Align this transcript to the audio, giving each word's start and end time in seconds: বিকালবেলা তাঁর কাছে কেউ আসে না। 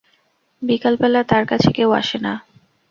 বিকালবেলা 0.61 1.21
তাঁর 1.23 1.43
কাছে 1.45 1.69
কেউ 1.77 1.89
আসে 1.91 2.17
না। 2.17 2.33